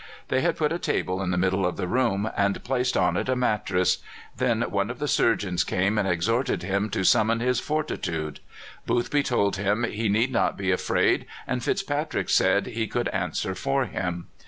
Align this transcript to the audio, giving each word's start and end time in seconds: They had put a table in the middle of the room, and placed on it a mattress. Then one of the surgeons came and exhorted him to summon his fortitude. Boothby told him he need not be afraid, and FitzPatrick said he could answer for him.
They 0.29 0.41
had 0.41 0.57
put 0.57 0.71
a 0.71 0.79
table 0.79 1.21
in 1.21 1.29
the 1.29 1.37
middle 1.37 1.63
of 1.63 1.77
the 1.77 1.87
room, 1.87 2.27
and 2.35 2.63
placed 2.63 2.97
on 2.97 3.15
it 3.15 3.29
a 3.29 3.35
mattress. 3.35 3.99
Then 4.35 4.63
one 4.63 4.89
of 4.89 4.97
the 4.97 5.07
surgeons 5.07 5.63
came 5.63 5.99
and 5.99 6.07
exhorted 6.07 6.63
him 6.63 6.89
to 6.89 7.03
summon 7.03 7.39
his 7.39 7.59
fortitude. 7.59 8.39
Boothby 8.87 9.21
told 9.21 9.57
him 9.57 9.83
he 9.83 10.09
need 10.09 10.31
not 10.31 10.57
be 10.57 10.71
afraid, 10.71 11.27
and 11.45 11.61
FitzPatrick 11.61 12.31
said 12.31 12.65
he 12.65 12.87
could 12.87 13.09
answer 13.09 13.53
for 13.53 13.85
him. 13.85 14.25